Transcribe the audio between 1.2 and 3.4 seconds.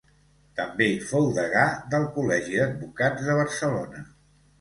degà del Col·legi d'Advocats de